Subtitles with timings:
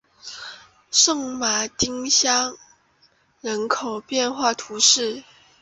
[0.89, 2.57] 圣马丁乡
[3.39, 5.21] 人口变化图示